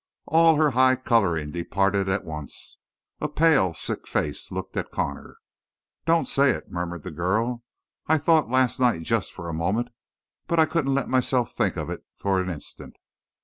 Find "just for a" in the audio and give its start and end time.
9.03-9.53